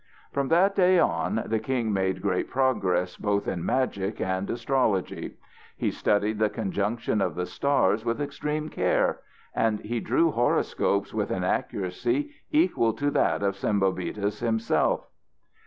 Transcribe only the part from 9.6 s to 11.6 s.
he drew horoscopes with an